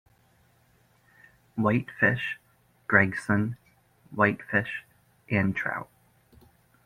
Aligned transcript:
Whitefish, 1.55 2.39
Gregson, 2.87 3.57
whitefish 4.15 4.83
and 5.29 5.55
trout. 5.55 5.89